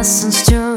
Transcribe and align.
lessons 0.00 0.42
to 0.44 0.69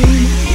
feeling 0.00 0.49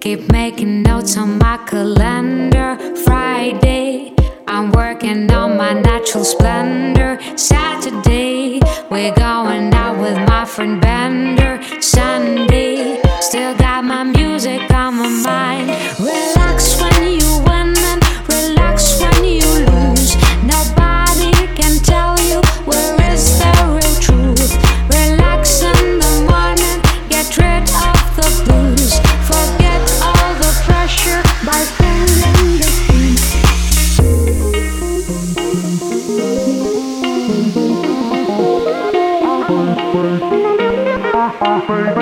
keep 0.00 0.30
making 0.30 0.82
notes 0.82 1.16
on 1.16 1.38
my 1.38 1.56
calendar. 1.66 2.78
Friday, 3.04 4.14
I'm 4.46 4.70
working 4.72 5.30
on 5.30 5.56
my 5.56 5.72
natural 5.72 6.24
splendor. 6.24 7.18
Saturday, 7.36 8.60
we're 8.90 9.14
going 9.14 9.72
out 9.74 9.98
with 10.00 10.16
my 10.28 10.44
friend 10.44 10.80
Bender. 10.80 11.60
Sunday, 11.80 13.00
still 13.20 13.57
Music. 41.66 41.97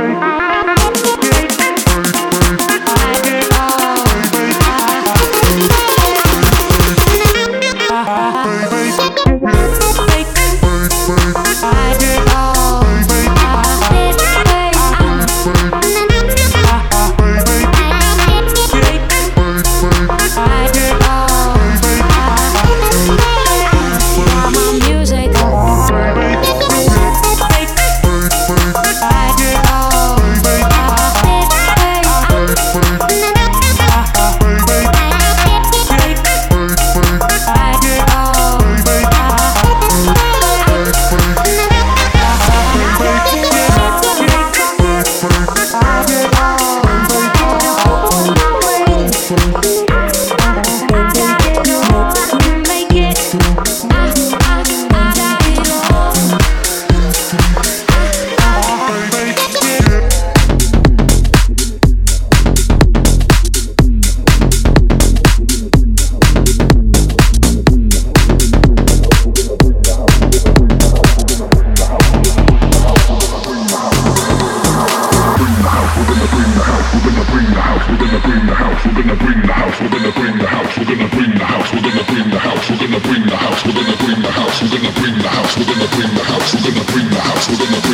We're 87.77 87.86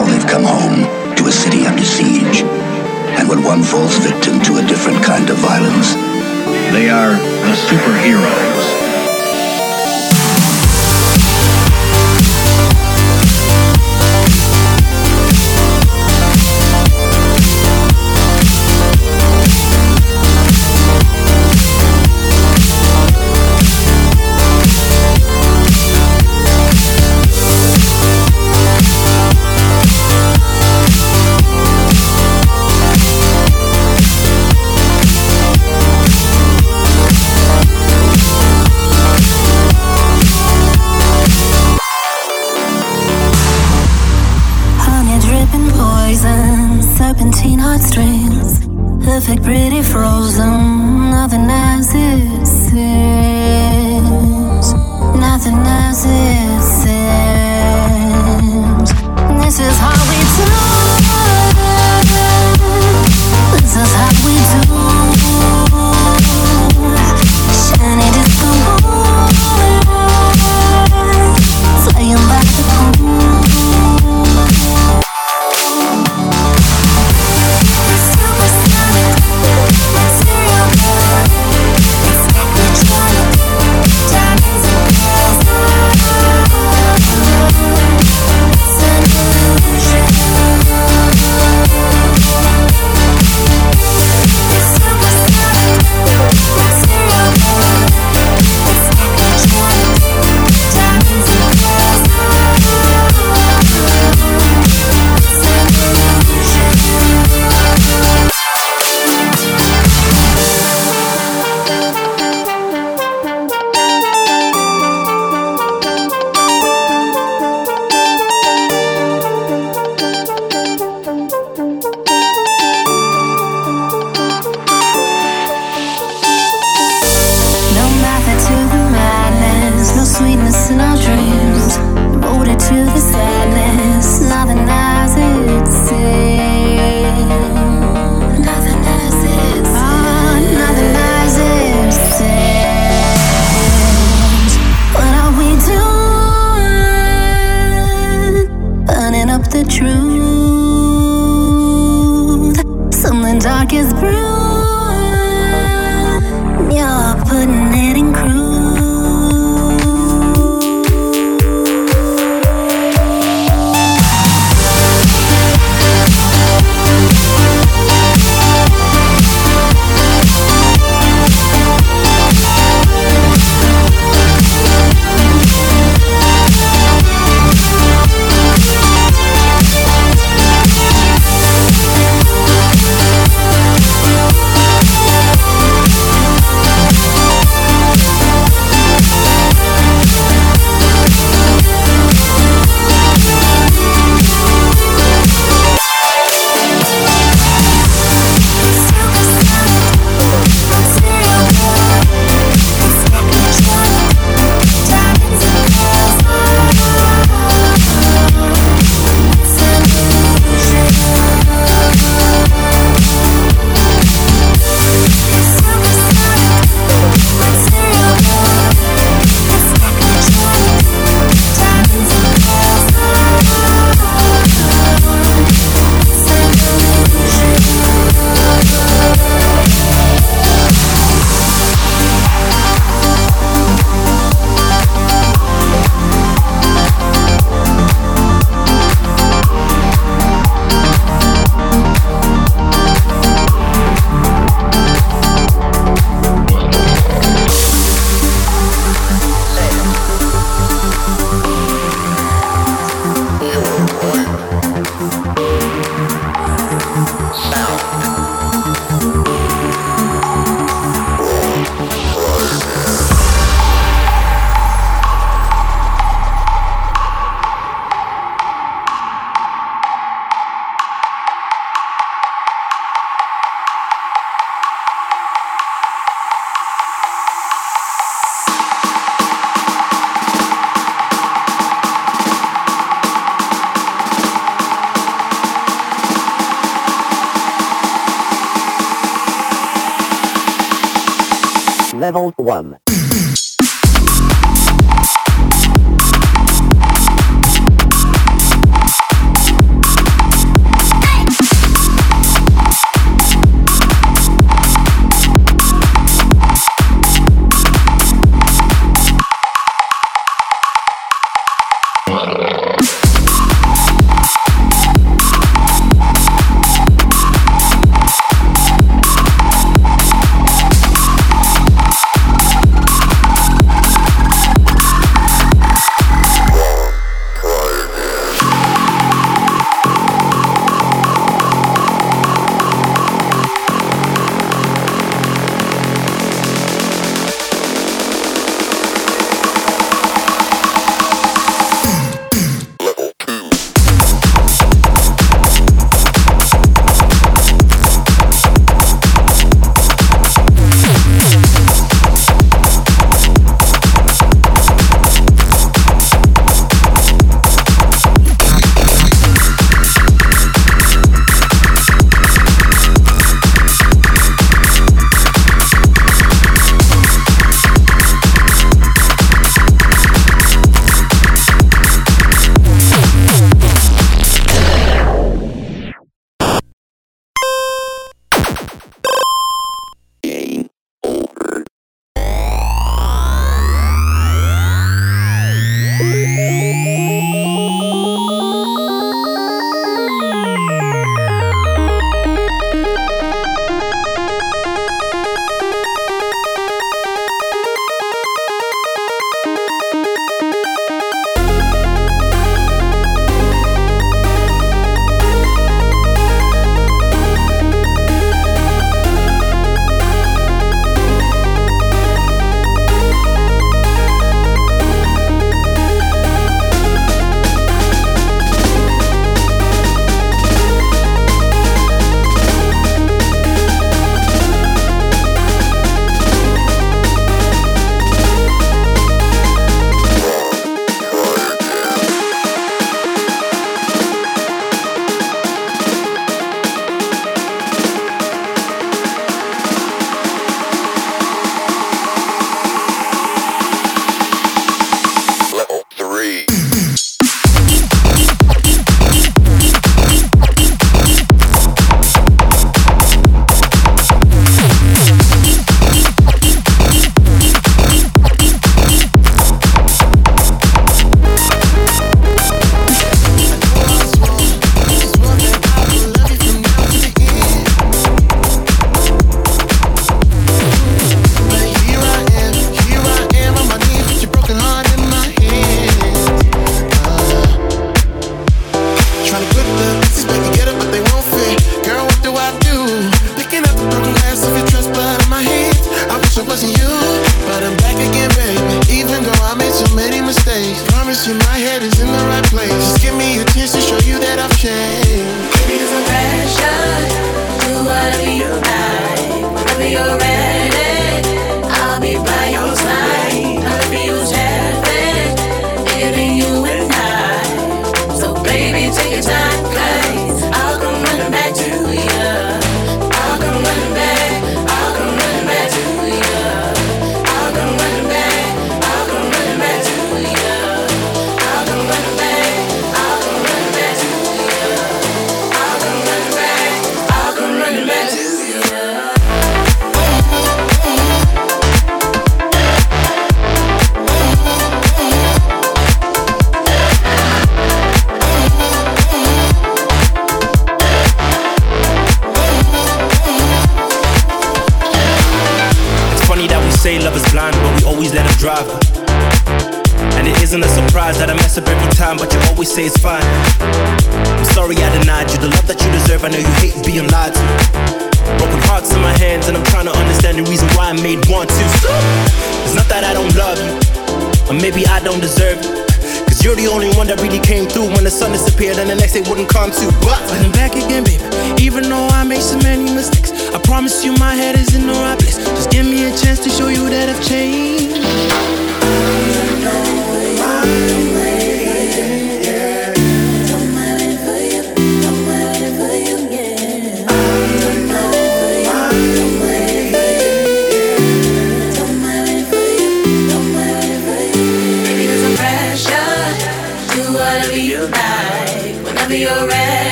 Now 0.00 0.06
they've 0.06 0.26
come 0.26 0.44
home 0.44 1.14
to 1.16 1.26
a 1.26 1.30
city 1.30 1.66
under 1.66 1.84
siege, 1.84 2.40
and 3.20 3.28
when 3.28 3.44
one 3.44 3.62
falls 3.62 3.98
victim 3.98 4.40
to 4.44 4.56
a 4.56 4.66
different 4.66 5.04
kind 5.04 5.28
of 5.28 5.36
violence, 5.36 5.92
they 6.72 6.88
are 6.88 7.12
the 7.12 7.54
superheroes. 7.68 8.49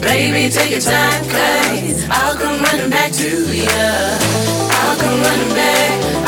Baby, 0.00 0.48
take 0.50 0.70
your 0.70 0.80
time, 0.80 1.24
cause 1.24 2.06
I'll 2.10 2.36
come 2.36 2.62
running 2.62 2.90
back 2.90 3.12
to 3.12 3.28
you. 3.28 3.68
I'll 3.68 4.96
come 4.98 5.20
running 5.20 5.54
back. 5.54 6.27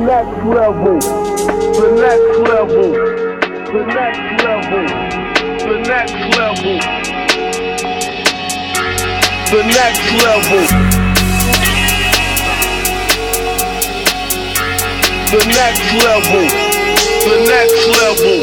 next 0.00 0.44
level, 0.44 0.98
the 0.98 1.88
next 2.00 2.38
level, 2.48 2.92
the 3.70 3.82
next 3.86 4.42
level, 4.44 4.84
the 5.68 5.76
next 5.86 6.20
level, 6.38 6.78
the 9.50 9.62
next 9.62 10.08
level. 10.24 10.64
The 15.30 15.38
next 15.46 15.86
level, 16.02 16.42
the 17.22 17.36
next 17.46 17.80
level, 17.94 18.40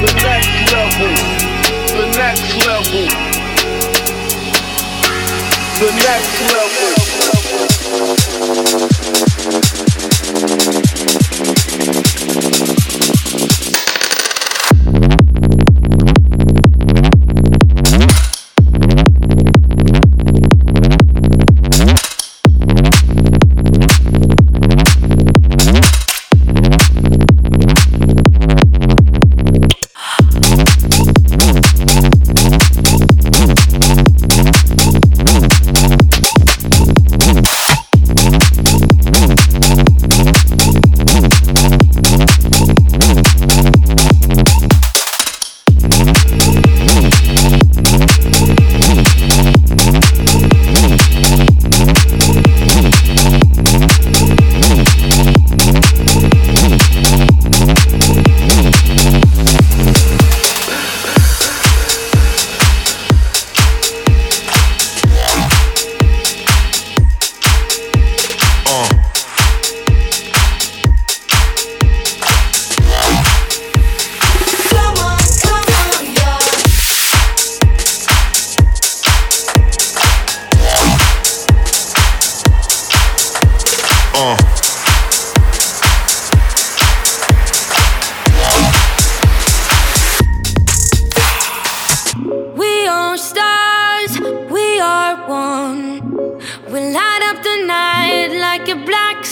the 0.00 0.10
next 0.24 0.58
level, 0.72 1.12
the 1.94 2.06
next 2.18 2.50
level, 2.66 3.06
the 5.78 5.88
next 6.02 6.40
level. 8.80 8.89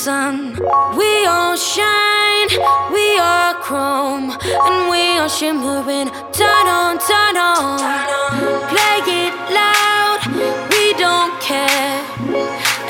sun. 0.09 0.57
We 0.97 1.11
all 1.27 1.55
shine, 1.55 2.51
we 2.97 3.07
are 3.35 3.53
chrome, 3.66 4.29
and 4.68 4.79
we 4.92 5.05
are 5.21 5.33
shimmering. 5.38 6.09
Turn 6.40 6.66
on, 6.81 6.92
turn 7.11 7.37
on, 7.37 7.77
play 8.73 8.99
it 9.21 9.35
loud. 9.61 10.21
We 10.73 10.85
don't 11.05 11.35
care, 11.51 12.01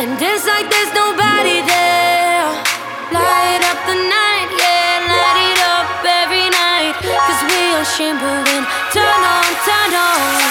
and 0.00 0.11
it's 0.31 0.46
like 0.52 0.66
there's 0.72 0.92
nobody 1.02 1.59
there. 1.74 2.46
Light 3.11 3.62
up 3.70 3.81
the 3.90 3.98
night, 4.18 4.48
yeah, 4.62 5.11
light 5.14 5.38
it 5.50 5.61
up 5.74 5.88
every 6.22 6.48
night. 6.62 6.94
Cause 7.26 7.42
we 7.50 7.62
are 7.78 7.88
shimmering. 7.96 8.64
Turn 8.94 9.20
on, 9.35 9.48
turn 9.66 9.92
on. 10.07 10.47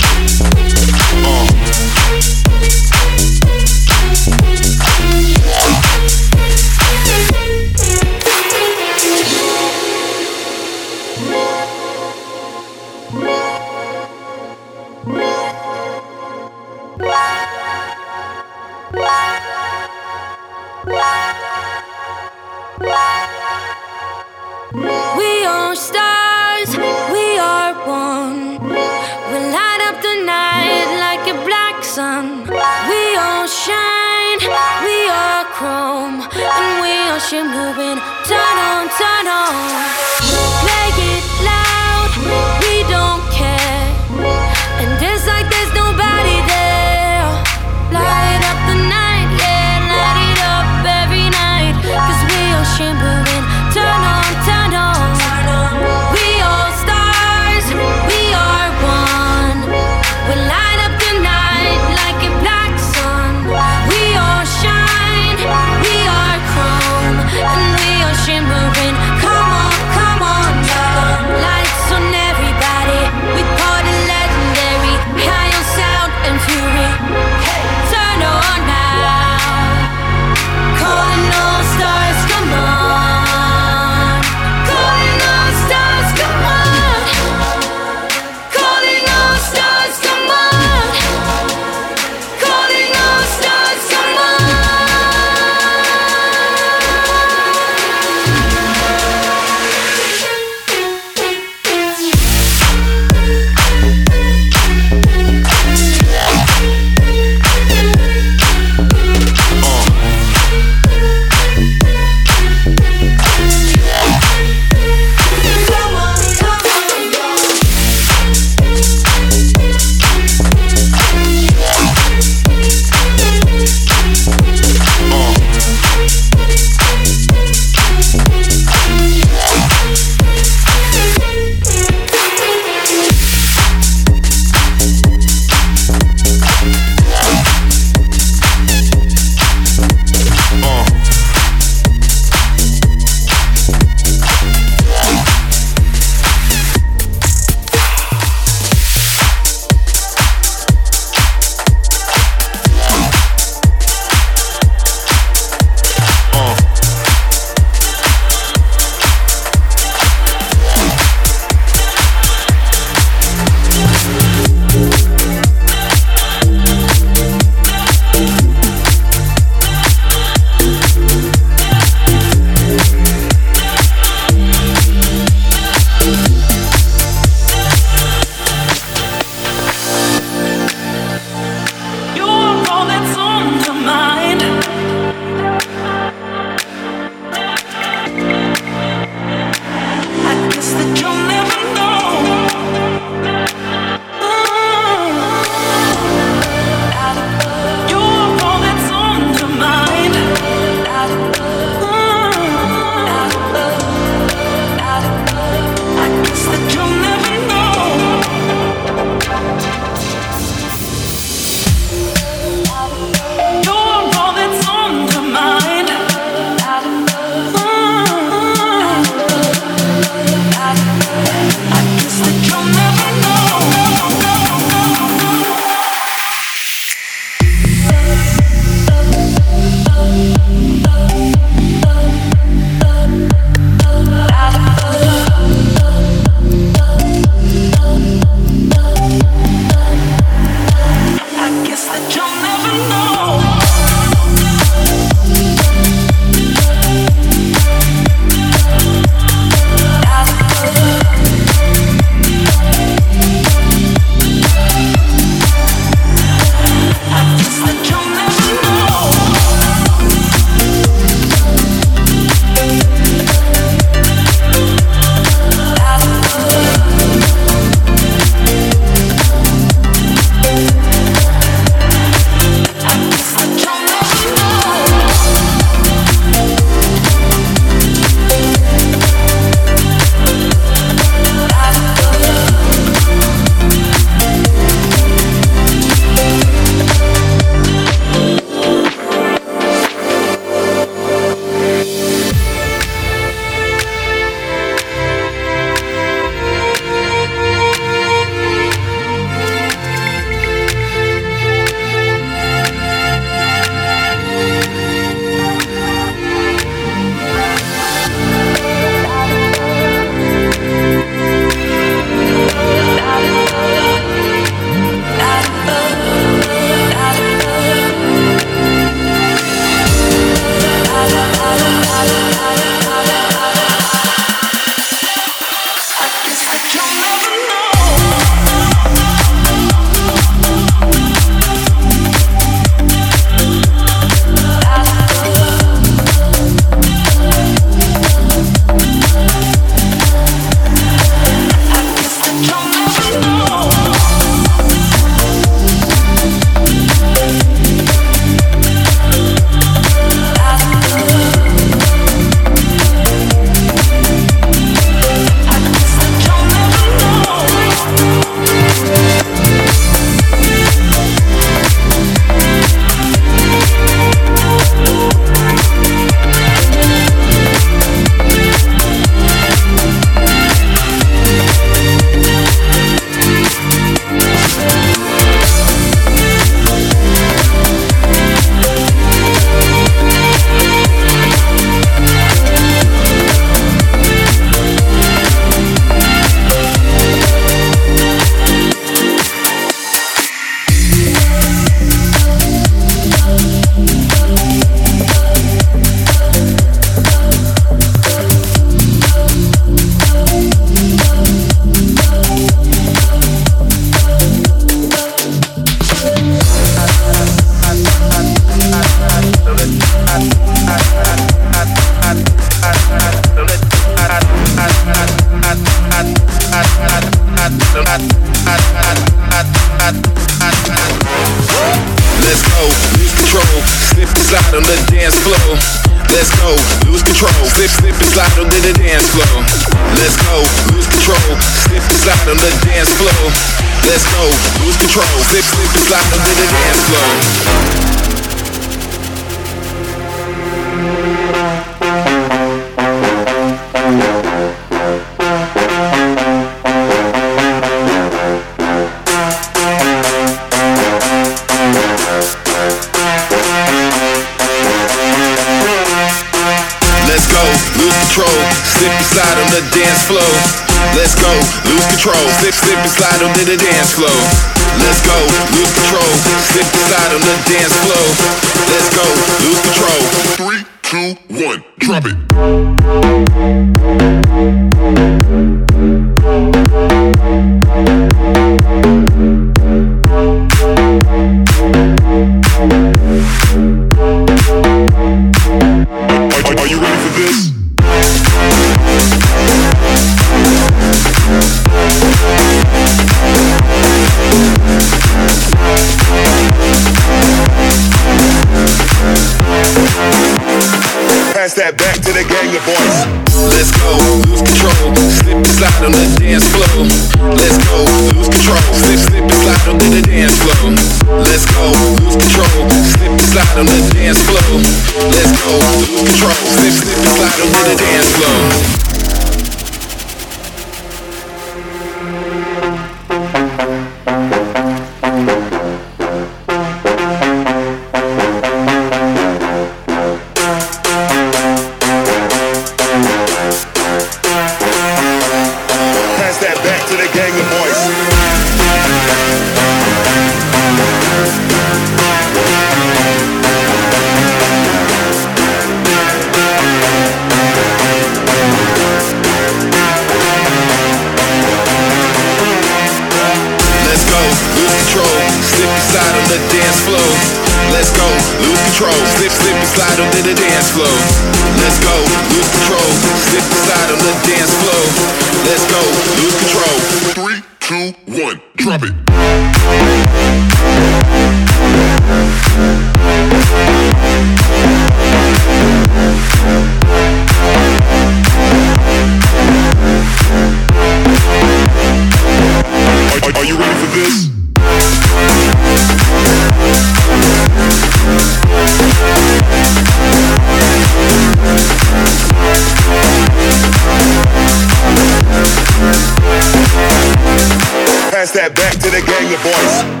To 598.81 598.89
the 598.89 599.01
gang 599.01 599.31
of 599.31 599.43
boys. 599.43 600.00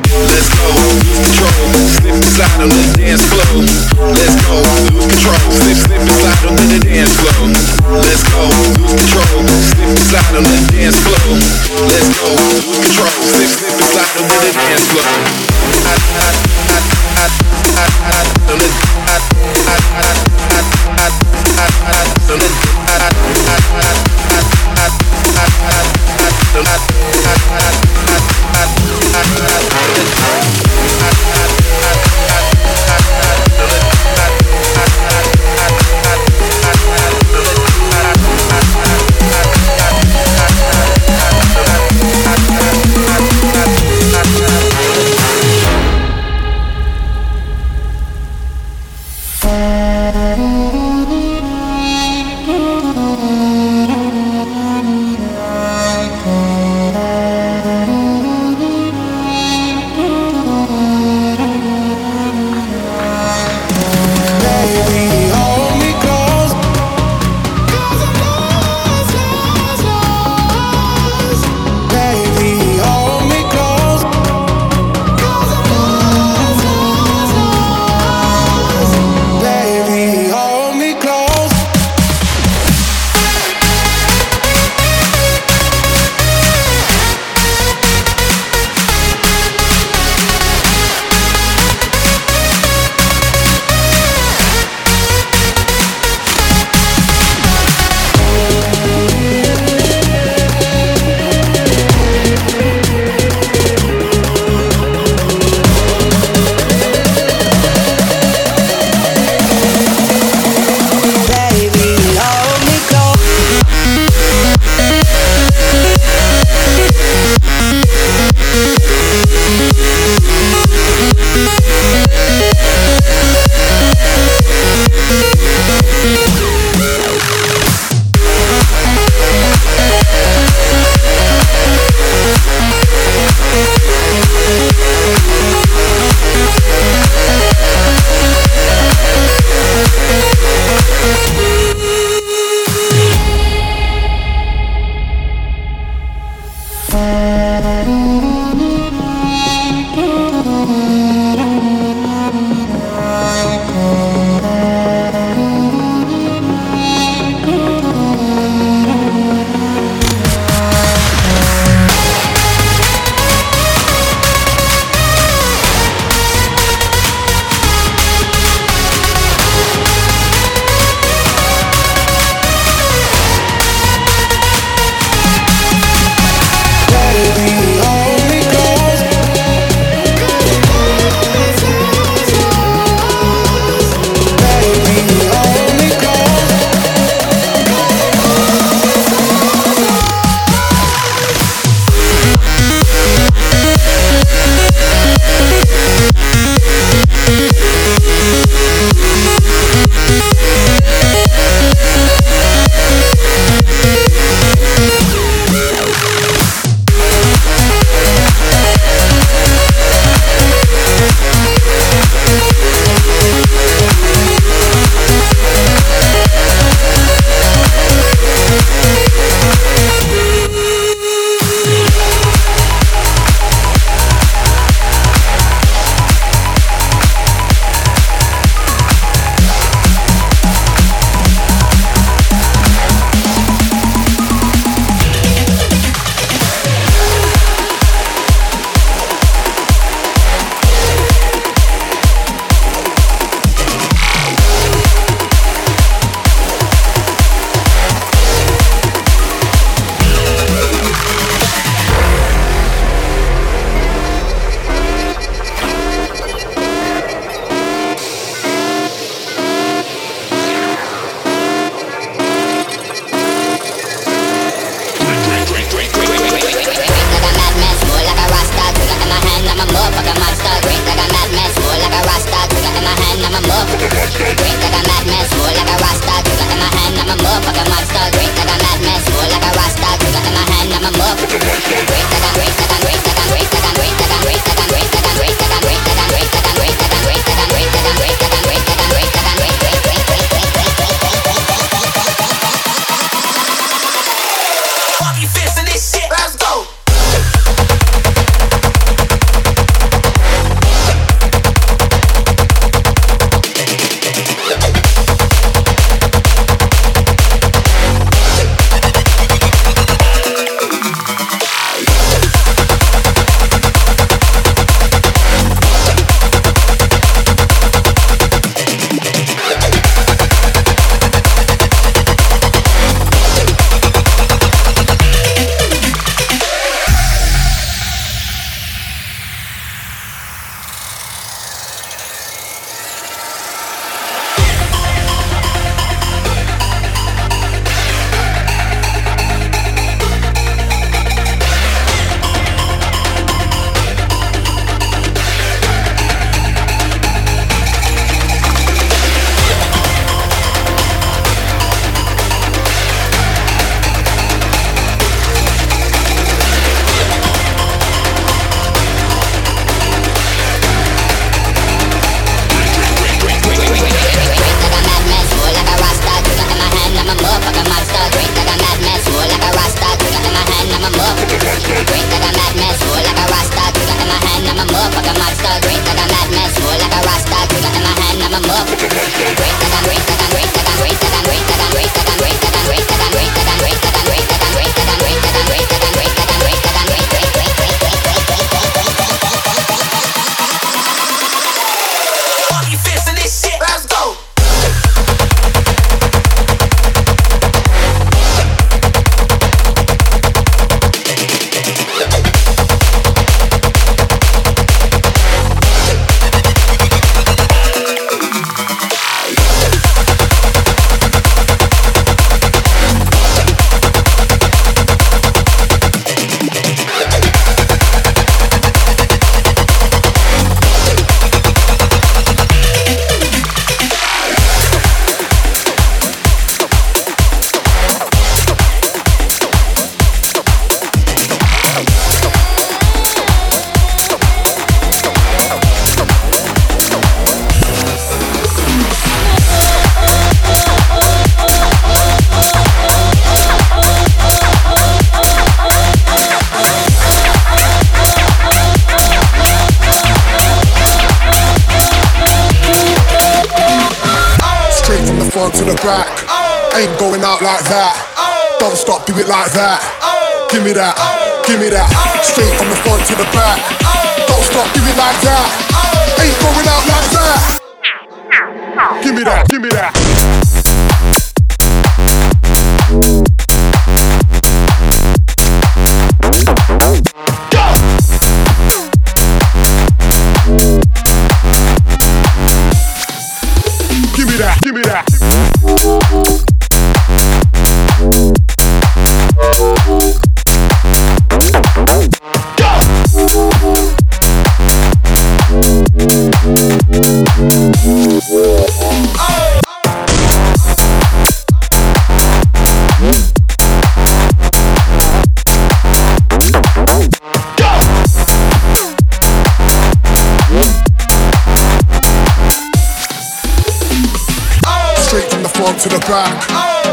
cry. 516.11 516.27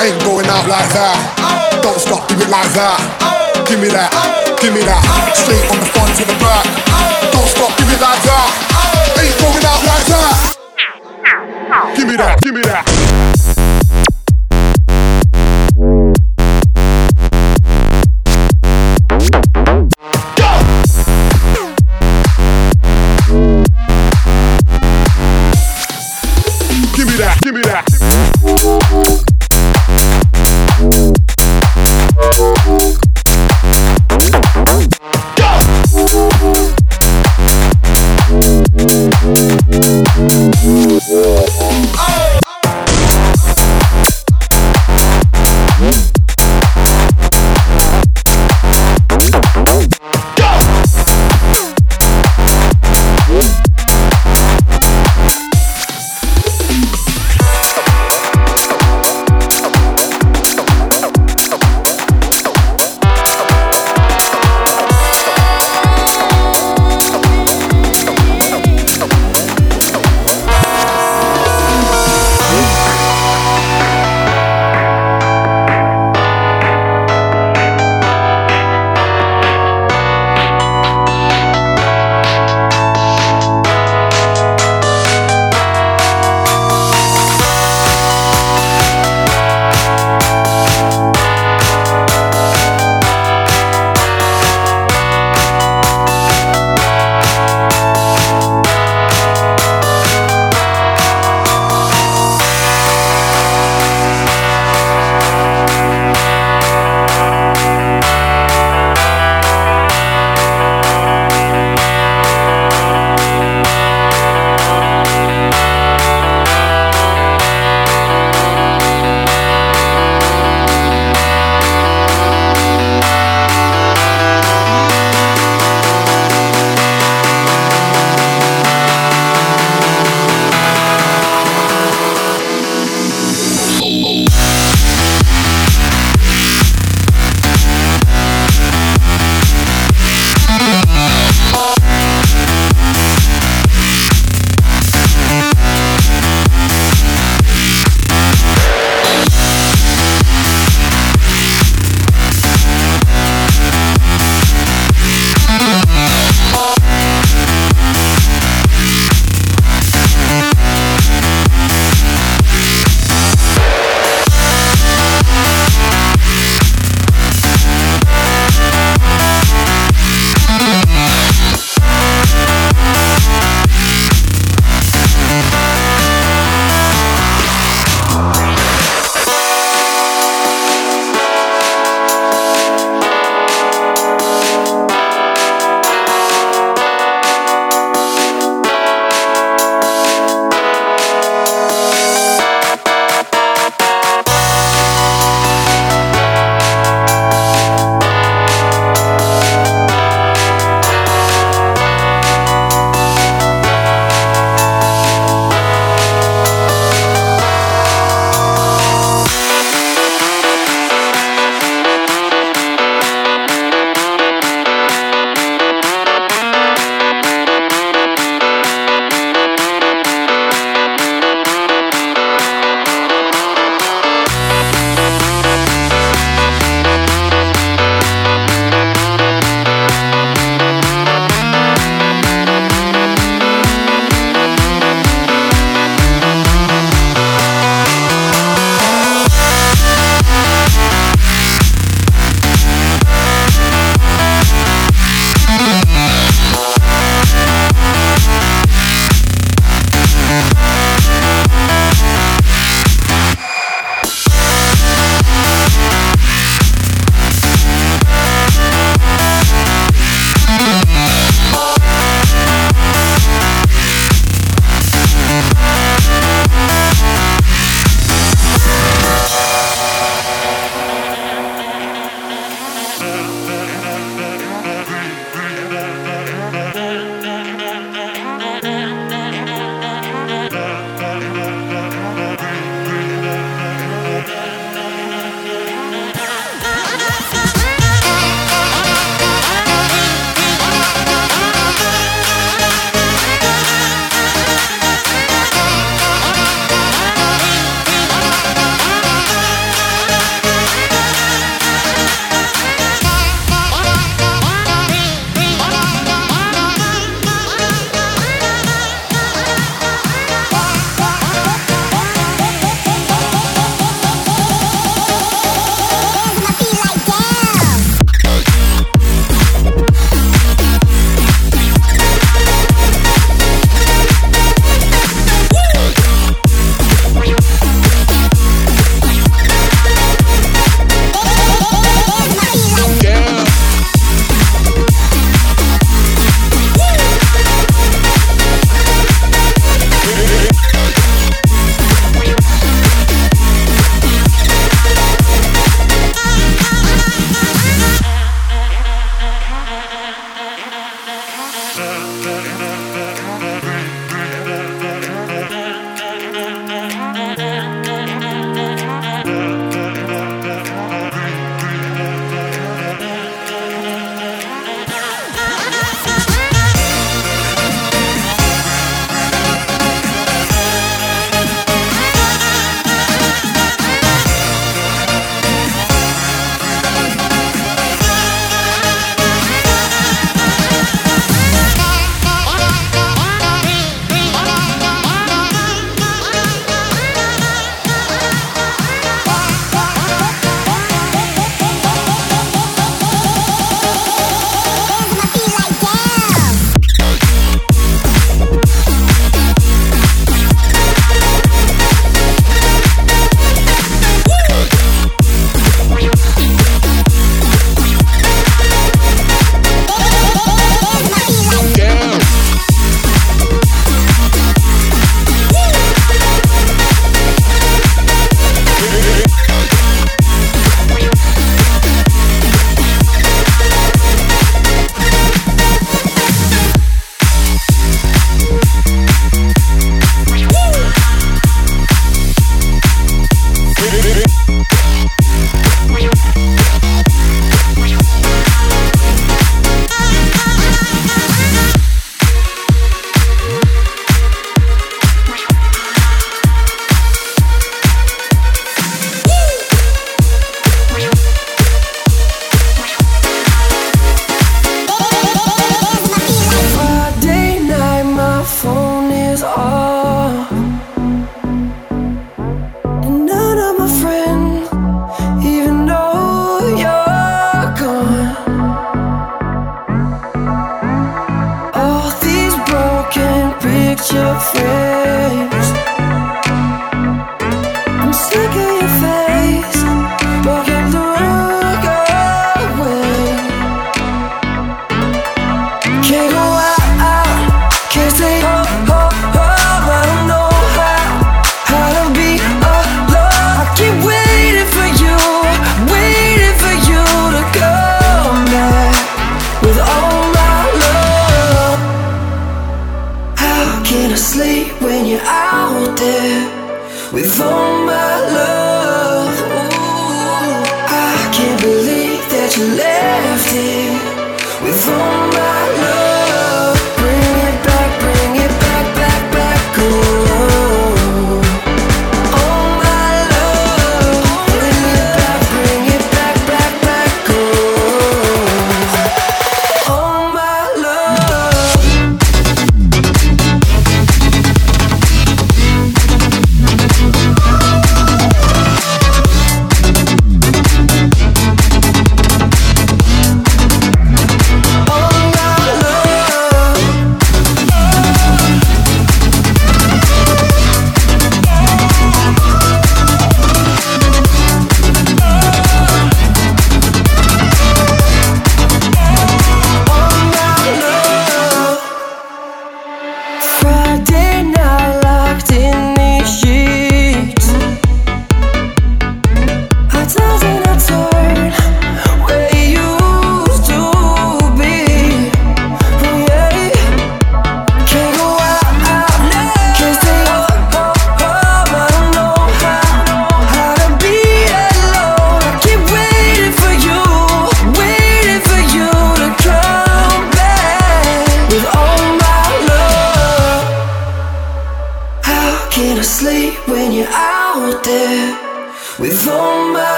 Ain't 0.00 0.18
going 0.24 0.46
out 0.46 0.66
like 0.66 0.88
that. 0.96 1.80
Don't 1.82 2.00
stop, 2.00 2.26
do 2.28 2.34
it 2.40 2.48
like 2.48 2.72
that. 2.72 2.96
Give 3.68 3.78
me 3.78 3.88
that, 3.92 4.08
give 4.60 4.72
me 4.72 4.80
that. 4.88 5.04
Straight 5.36 5.68
on 5.68 5.76
the 5.76 5.86
front 5.92 6.16
to 6.16 6.24
the 6.24 6.36
back. 6.40 6.51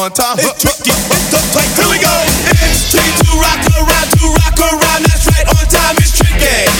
On 0.00 0.12
top. 0.12 0.38
It's 0.38 0.62
tricky, 0.62 0.94
it's 0.94 1.28
the 1.28 1.40
tight. 1.52 1.70
Here 1.74 1.90
we 1.90 1.98
go. 1.98 2.14
It's 2.56 2.88
tricky 2.88 3.12
to 3.20 3.30
rock 3.36 3.60
around, 3.76 4.08
to 4.14 4.26
rock 4.30 4.58
around. 4.62 5.02
That's 5.04 5.26
right, 5.26 5.48
on 5.50 5.66
time. 5.68 5.96
It's 5.98 6.14
tricky. 6.14 6.70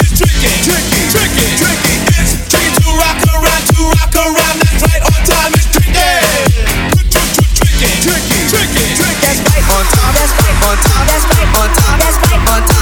It's 0.00 0.16
tricky, 0.16 0.52
tricky, 0.64 1.00
tricky, 1.12 1.46
tricky. 1.60 1.94
It's 2.16 2.32
tricky 2.48 2.72
to 2.74 2.90
rock 2.96 3.20
around, 3.36 3.64
to 3.68 3.80
rock 4.00 4.14
around. 4.16 4.56
That's 4.64 4.82
right, 4.82 5.02
on 5.04 5.20
time. 5.28 5.52
It's 5.54 5.68
tricky. 5.70 5.92
Tricky, 7.06 7.92
tricky, 8.02 8.38
tricky, 8.48 8.84
tricky. 8.96 9.28
That's 9.28 9.40
right, 9.46 9.64
on 9.76 9.84
time. 9.92 10.14
That's 10.16 10.32
right, 10.40 10.58
on 10.64 10.76
time. 10.80 11.06
That's 11.06 11.24
right, 11.28 11.50
on 11.54 11.68
time. 11.76 11.98
That's 12.00 12.16
right, 12.18 12.48
on 12.48 12.62
time. 12.66 12.77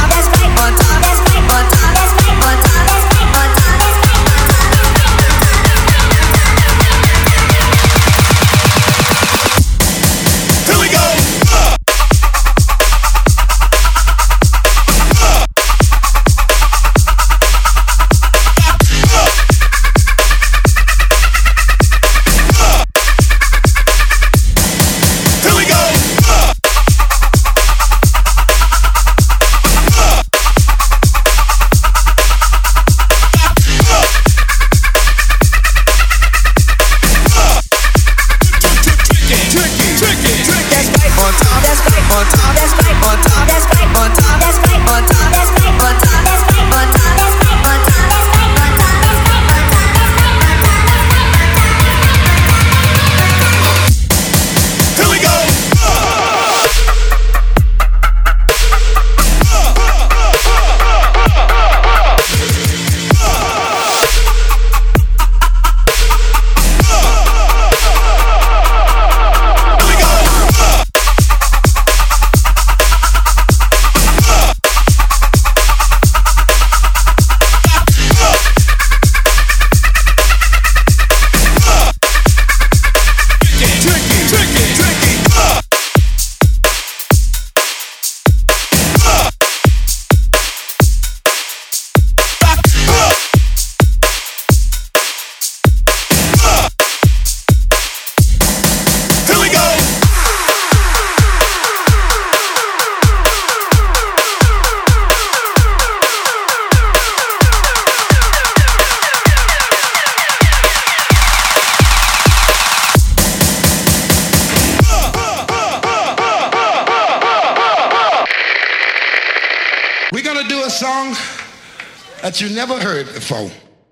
That 122.26 122.40
you 122.40 122.48
never 122.48 122.80
heard 122.80 123.06
before. 123.14 123.48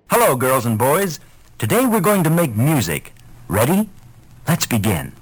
Hello, 0.09 0.35
girls 0.35 0.65
and 0.65 0.77
boys. 0.77 1.21
Today 1.57 1.85
we're 1.85 2.01
going 2.01 2.21
to 2.25 2.29
make 2.29 2.53
music. 2.53 3.13
Ready? 3.47 3.89
let's 4.45 4.65
begin. 4.65 5.13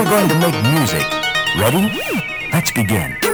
We're 0.00 0.08
going 0.08 0.28
to 0.30 0.38
make 0.38 0.54
music. 0.72 1.04
Ready? 1.58 1.92
Let's 2.52 2.70
begin. 2.70 3.29